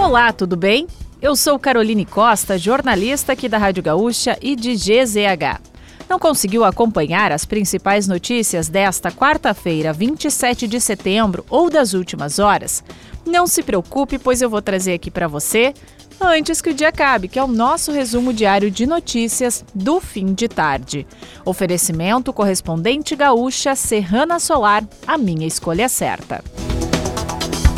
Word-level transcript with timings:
Olá, 0.00 0.32
tudo 0.32 0.56
bem? 0.56 0.86
Eu 1.20 1.36
sou 1.36 1.58
Caroline 1.58 2.06
Costa, 2.06 2.56
jornalista 2.56 3.32
aqui 3.32 3.50
da 3.50 3.58
Rádio 3.58 3.82
Gaúcha 3.82 4.36
e 4.40 4.56
de 4.56 4.74
GZH. 4.74 5.60
Não 6.08 6.18
conseguiu 6.18 6.64
acompanhar 6.64 7.30
as 7.30 7.44
principais 7.44 8.08
notícias 8.08 8.66
desta 8.66 9.12
quarta-feira, 9.12 9.92
27 9.92 10.66
de 10.66 10.80
setembro 10.80 11.44
ou 11.50 11.68
das 11.68 11.92
últimas 11.92 12.38
horas? 12.38 12.82
Não 13.26 13.46
se 13.46 13.62
preocupe, 13.62 14.18
pois 14.18 14.40
eu 14.40 14.48
vou 14.48 14.62
trazer 14.62 14.94
aqui 14.94 15.10
para 15.10 15.28
você 15.28 15.74
antes 16.18 16.62
que 16.62 16.70
o 16.70 16.74
dia 16.74 16.88
acabe, 16.88 17.28
que 17.28 17.38
é 17.38 17.44
o 17.44 17.46
nosso 17.46 17.92
resumo 17.92 18.32
diário 18.32 18.70
de 18.70 18.86
notícias 18.86 19.62
do 19.74 20.00
fim 20.00 20.32
de 20.32 20.48
tarde. 20.48 21.06
Oferecimento 21.44 22.32
correspondente 22.32 23.14
gaúcha 23.14 23.76
Serrana 23.76 24.40
Solar, 24.40 24.82
a 25.06 25.18
minha 25.18 25.46
escolha 25.46 25.90
certa. 25.90 26.42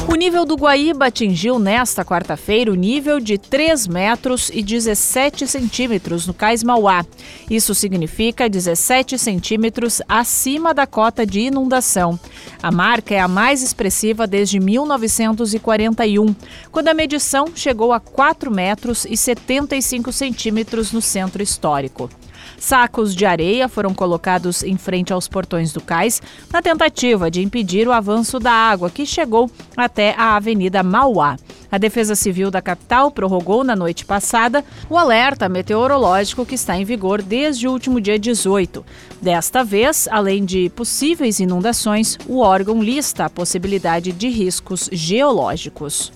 O 0.08 0.14
nível 0.14 0.44
do 0.44 0.56
Guaíba 0.56 1.06
atingiu 1.06 1.58
nesta 1.58 2.04
quarta-feira 2.04 2.70
o 2.70 2.74
nível 2.74 3.20
de 3.20 3.38
3 3.38 3.86
metros 3.86 4.50
e 4.52 4.62
17 4.62 5.46
centímetros 5.46 6.26
no 6.26 6.34
Cais 6.34 6.62
Mauá. 6.62 7.06
Isso 7.48 7.74
significa 7.74 8.48
17 8.48 9.16
centímetros 9.16 10.02
acima 10.08 10.74
da 10.74 10.86
cota 10.86 11.24
de 11.24 11.40
inundação. 11.40 12.18
A 12.62 12.70
marca 12.70 13.14
é 13.14 13.20
a 13.20 13.28
mais 13.28 13.62
expressiva 13.62 14.26
desde 14.26 14.58
1941, 14.58 16.34
quando 16.70 16.88
a 16.88 16.94
medição 16.94 17.46
chegou 17.54 17.92
a 17.92 18.00
4 18.00 18.50
metros 18.50 19.06
e 19.08 19.16
75 19.16 20.12
centímetros 20.12 20.92
no 20.92 21.00
centro 21.00 21.42
histórico. 21.42 22.10
Sacos 22.58 23.14
de 23.14 23.24
areia 23.24 23.68
foram 23.68 23.92
colocados 23.92 24.62
em 24.62 24.76
frente 24.76 25.12
aos 25.12 25.28
portões 25.28 25.72
do 25.72 25.80
cais 25.80 26.20
na 26.52 26.62
tentativa 26.62 27.30
de 27.30 27.42
impedir 27.42 27.88
o 27.88 27.92
avanço 27.92 28.38
da 28.38 28.52
água 28.52 28.90
que 28.90 29.06
chegou 29.06 29.50
até 29.76 30.14
a 30.16 30.36
Avenida 30.36 30.82
Mauá. 30.82 31.36
A 31.70 31.78
Defesa 31.78 32.14
Civil 32.14 32.50
da 32.50 32.60
capital 32.60 33.10
prorrogou 33.10 33.64
na 33.64 33.74
noite 33.74 34.04
passada 34.04 34.62
o 34.90 34.98
alerta 34.98 35.48
meteorológico 35.48 36.44
que 36.44 36.54
está 36.54 36.76
em 36.76 36.84
vigor 36.84 37.22
desde 37.22 37.66
o 37.66 37.72
último 37.72 37.98
dia 37.98 38.18
18. 38.18 38.84
Desta 39.22 39.64
vez, 39.64 40.06
além 40.10 40.44
de 40.44 40.68
possíveis 40.70 41.40
inundações, 41.40 42.18
o 42.28 42.40
órgão 42.40 42.82
lista 42.82 43.24
a 43.24 43.30
possibilidade 43.30 44.12
de 44.12 44.28
riscos 44.28 44.90
geológicos. 44.92 46.12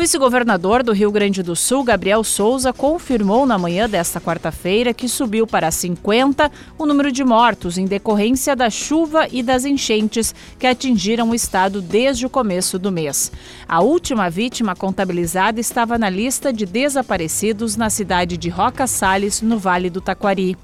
Vice-governador 0.00 0.82
do 0.82 0.94
Rio 0.94 1.12
Grande 1.12 1.42
do 1.42 1.54
Sul, 1.54 1.84
Gabriel 1.84 2.24
Souza, 2.24 2.72
confirmou 2.72 3.44
na 3.44 3.58
manhã 3.58 3.86
desta 3.86 4.18
quarta-feira 4.18 4.94
que 4.94 5.06
subiu 5.06 5.46
para 5.46 5.70
50 5.70 6.50
o 6.78 6.86
número 6.86 7.12
de 7.12 7.22
mortos 7.22 7.76
em 7.76 7.84
decorrência 7.84 8.56
da 8.56 8.70
chuva 8.70 9.28
e 9.30 9.42
das 9.42 9.66
enchentes 9.66 10.34
que 10.58 10.66
atingiram 10.66 11.28
o 11.28 11.34
estado 11.34 11.82
desde 11.82 12.24
o 12.24 12.30
começo 12.30 12.78
do 12.78 12.90
mês. 12.90 13.30
A 13.68 13.82
última 13.82 14.30
vítima 14.30 14.74
contabilizada 14.74 15.60
estava 15.60 15.98
na 15.98 16.08
lista 16.08 16.50
de 16.50 16.64
desaparecidos 16.64 17.76
na 17.76 17.90
cidade 17.90 18.38
de 18.38 18.48
Roca 18.48 18.86
Salles, 18.86 19.42
no 19.42 19.58
Vale 19.58 19.90
do 19.90 20.00
Taquari. 20.00 20.56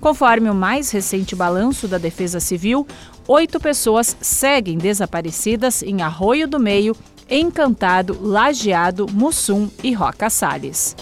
Conforme 0.00 0.48
o 0.48 0.54
mais 0.54 0.92
recente 0.92 1.34
balanço 1.34 1.88
da 1.88 1.98
Defesa 1.98 2.38
Civil, 2.38 2.86
oito 3.26 3.58
pessoas 3.58 4.16
seguem 4.20 4.78
desaparecidas 4.78 5.82
em 5.82 6.02
Arroio 6.02 6.46
do 6.46 6.60
Meio, 6.60 6.96
Encantado, 7.28 8.16
Lajeado, 8.20 9.08
Mussum 9.12 9.68
e 9.82 9.92
Roca 9.92 10.30
Salles. 10.30 10.94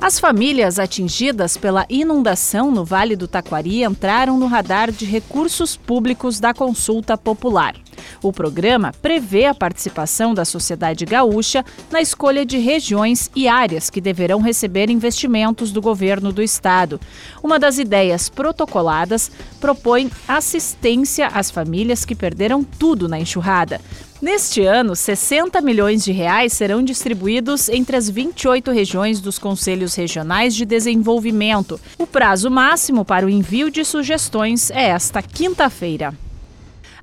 As 0.00 0.18
famílias 0.18 0.80
atingidas 0.80 1.56
pela 1.56 1.86
inundação 1.88 2.72
no 2.72 2.84
Vale 2.84 3.14
do 3.14 3.28
Taquari 3.28 3.84
entraram 3.84 4.36
no 4.36 4.46
radar 4.46 4.90
de 4.90 5.04
recursos 5.04 5.76
públicos 5.76 6.40
da 6.40 6.52
consulta 6.52 7.16
popular. 7.16 7.76
O 8.22 8.32
programa 8.32 8.92
prevê 9.02 9.46
a 9.46 9.54
participação 9.54 10.34
da 10.34 10.44
sociedade 10.44 11.04
gaúcha 11.04 11.64
na 11.90 12.00
escolha 12.00 12.44
de 12.44 12.58
regiões 12.58 13.30
e 13.34 13.48
áreas 13.48 13.90
que 13.90 14.00
deverão 14.00 14.40
receber 14.40 14.90
investimentos 14.90 15.72
do 15.72 15.80
governo 15.80 16.32
do 16.32 16.42
estado. 16.42 17.00
Uma 17.42 17.58
das 17.58 17.78
ideias 17.78 18.28
protocoladas 18.28 19.30
propõe 19.60 20.10
assistência 20.26 21.28
às 21.28 21.50
famílias 21.50 22.04
que 22.04 22.14
perderam 22.14 22.62
tudo 22.62 23.08
na 23.08 23.18
enxurrada. 23.18 23.80
Neste 24.22 24.62
ano, 24.62 24.94
60 24.94 25.60
milhões 25.62 26.04
de 26.04 26.12
reais 26.12 26.52
serão 26.52 26.80
distribuídos 26.80 27.68
entre 27.68 27.96
as 27.96 28.08
28 28.08 28.70
regiões 28.70 29.20
dos 29.20 29.36
Conselhos 29.36 29.96
Regionais 29.96 30.54
de 30.54 30.64
Desenvolvimento. 30.64 31.80
O 31.98 32.06
prazo 32.06 32.48
máximo 32.48 33.04
para 33.04 33.26
o 33.26 33.28
envio 33.28 33.68
de 33.68 33.84
sugestões 33.84 34.70
é 34.70 34.90
esta 34.90 35.20
quinta-feira. 35.20 36.14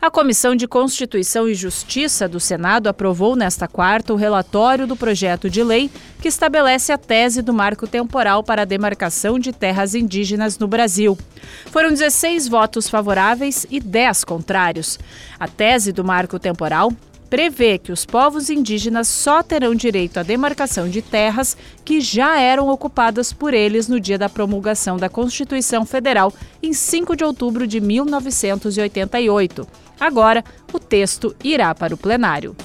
A 0.01 0.09
Comissão 0.09 0.55
de 0.55 0.65
Constituição 0.65 1.45
e 1.45 1.53
Justiça 1.53 2.25
do 2.25 2.39
Senado 2.39 2.87
aprovou 2.87 3.35
nesta 3.35 3.67
quarta 3.67 4.13
o 4.13 4.15
relatório 4.15 4.87
do 4.87 4.95
projeto 4.95 5.49
de 5.49 5.61
lei 5.61 5.91
que 6.21 6.29
estabelece 6.29 6.93
a 6.93 6.97
tese 6.97 7.41
do 7.41 7.53
marco 7.53 7.85
temporal 7.85 8.41
para 8.41 8.61
a 8.61 8.65
demarcação 8.65 9.37
de 9.37 9.51
terras 9.51 9.95
indígenas 9.95 10.57
no 10.57 10.69
Brasil. 10.69 11.17
Foram 11.65 11.89
16 11.89 12.47
votos 12.47 12.87
favoráveis 12.87 13.67
e 13.69 13.81
10 13.81 14.23
contrários. 14.23 14.97
A 15.37 15.49
tese 15.49 15.91
do 15.91 16.03
marco 16.03 16.39
temporal 16.39 16.93
prevê 17.29 17.77
que 17.77 17.91
os 17.91 18.05
povos 18.05 18.49
indígenas 18.49 19.07
só 19.07 19.43
terão 19.43 19.75
direito 19.75 20.17
à 20.17 20.23
demarcação 20.23 20.89
de 20.89 21.01
terras 21.01 21.55
que 21.85 22.01
já 22.01 22.39
eram 22.39 22.69
ocupadas 22.69 23.31
por 23.31 23.53
eles 23.53 23.87
no 23.87 23.99
dia 23.99 24.17
da 24.17 24.27
promulgação 24.27 24.97
da 24.97 25.09
Constituição 25.09 25.85
Federal, 25.85 26.33
em 26.61 26.73
5 26.73 27.15
de 27.15 27.23
outubro 27.23 27.67
de 27.67 27.79
1988. 27.79 29.67
Agora, 29.99 30.43
o 30.73 30.79
texto 30.79 31.35
irá 31.43 31.75
para 31.75 31.93
o 31.93 31.97
plenário. 31.97 32.55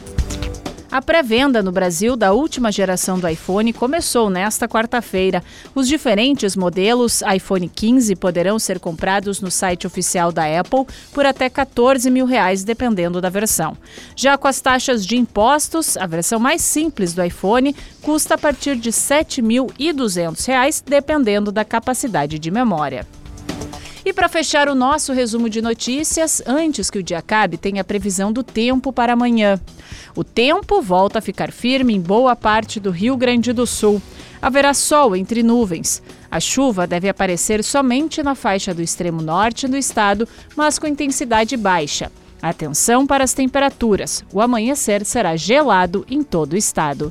A 0.95 1.03
pré-venda 1.03 1.61
no 1.61 1.73
Brasil 1.73 2.15
da 2.15 2.33
última 2.33 2.71
geração 2.71 3.19
do 3.19 3.27
iPhone 3.27 3.73
começou 3.73 4.31
nesta 4.31 4.69
quarta-feira. 4.69 5.43
Os 5.75 5.89
diferentes 5.89 6.55
modelos 6.55 7.21
iPhone 7.35 7.69
15 7.69 8.15
poderão 8.15 8.61
ser 8.61 8.79
comprados 8.79 9.41
no 9.41 9.51
site 9.51 9.89
oficial 9.89 10.31
da 10.31 10.45
Apple 10.45 10.87
por 11.13 11.27
até 11.27 11.51
14 11.51 12.09
mil 12.13 12.25
reais, 12.27 12.63
dependendo 12.63 13.21
da 13.21 13.29
versão. 13.29 13.77
Já 14.15 14.39
com 14.39 14.47
as 14.47 14.61
taxas 14.61 15.05
de 15.05 15.17
impostos, 15.17 15.97
a 15.97 16.07
versão 16.07 16.39
mais 16.39 16.63
simples 16.63 17.13
do 17.13 17.25
iPhone 17.25 17.75
custa 18.01 18.37
a 18.37 18.39
partir 18.39 18.77
de 18.77 18.91
R$ 18.91 18.95
7.200, 18.95 20.81
dependendo 20.87 21.51
da 21.51 21.65
capacidade 21.65 22.39
de 22.39 22.53
memória. 22.53 23.05
E 24.05 24.13
para 24.13 24.29
fechar 24.29 24.69
o 24.69 24.75
nosso 24.75 25.15
resumo 25.15 25.49
de 25.49 25.63
notícias, 25.63 26.43
antes 26.47 26.91
que 26.91 26.99
o 26.99 27.03
dia 27.03 27.19
acabe, 27.19 27.57
tem 27.57 27.79
a 27.79 27.85
previsão 27.85 28.31
do 28.31 28.43
tempo 28.43 28.93
para 28.93 29.15
amanhã. 29.15 29.59
O 30.15 30.23
tempo 30.23 30.83
volta 30.83 31.21
a 31.21 31.23
ficar 31.23 31.51
firme 31.51 31.95
em 31.95 32.01
boa 32.01 32.37
parte 32.37 32.79
do 32.79 32.91
Rio 32.91 33.17
Grande 33.17 33.51
do 33.51 33.67
Sul. 33.67 34.03
Haverá 34.43 34.75
sol 34.75 35.17
entre 35.17 35.43
nuvens. 35.43 36.03
A 36.31 36.39
chuva 36.39 36.87
deve 36.87 37.09
aparecer 37.09 37.65
somente 37.65 38.23
na 38.23 38.35
faixa 38.35 38.75
do 38.75 38.83
extremo 38.83 39.23
norte 39.23 39.67
do 39.67 39.77
estado, 39.77 40.29
mas 40.55 40.79
com 40.79 40.87
intensidade 40.87 41.57
baixa. 41.57 42.13
Atenção 42.43 43.07
para 43.07 43.25
as 43.25 43.33
temperaturas. 43.33 44.23
O 44.31 44.39
amanhecer 44.39 45.03
será 45.07 45.35
gelado 45.35 46.05
em 46.11 46.23
todo 46.23 46.53
o 46.53 46.59
estado. 46.59 47.11